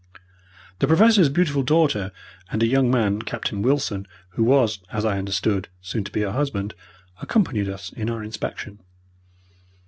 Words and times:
The 0.79 0.87
Professor's 0.87 1.29
beautiful 1.29 1.61
daughter 1.61 2.11
and 2.51 2.63
a 2.63 2.65
young 2.65 2.89
man, 2.89 3.21
Captain 3.21 3.61
Wilson, 3.61 4.07
who 4.29 4.43
was, 4.43 4.79
as 4.91 5.05
I 5.05 5.19
understood, 5.19 5.67
soon 5.79 6.03
to 6.05 6.11
be 6.11 6.21
her 6.21 6.31
husband, 6.31 6.73
accompanied 7.21 7.69
us 7.69 7.93
in 7.93 8.09
our 8.09 8.23
inspection. 8.23 8.79